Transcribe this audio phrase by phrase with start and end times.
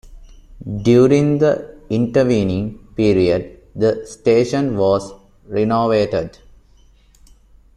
[0.81, 5.13] During the intervening period, the station was
[5.45, 6.39] renovated.